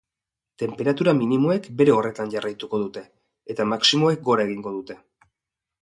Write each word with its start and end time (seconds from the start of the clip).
Tenperatura 0.61 1.13
minimoek 1.17 1.69
bere 1.83 1.95
horretan 1.97 2.33
jarraituko 2.37 2.81
dute, 2.85 3.07
eta 3.55 3.71
maximoek 3.75 4.25
gora 4.31 4.49
egingo 4.51 4.77
dute. 4.81 4.99